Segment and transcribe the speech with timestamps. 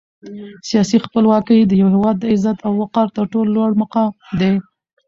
[0.69, 4.53] سیاسي خپلواکي د یو هېواد د عزت او وقار تر ټولو لوړ مقام دی.